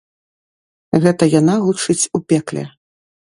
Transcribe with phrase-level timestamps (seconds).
[1.03, 2.63] Гэта яна гучыць у пекле.